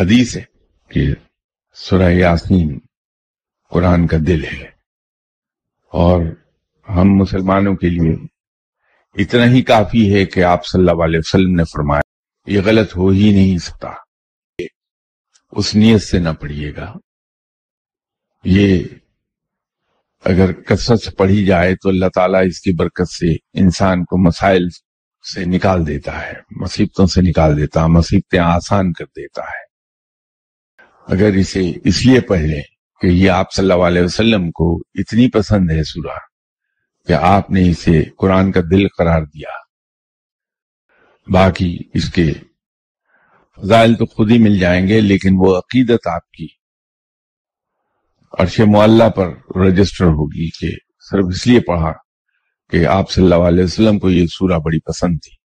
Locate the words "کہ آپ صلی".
10.24-10.80, 52.70-53.24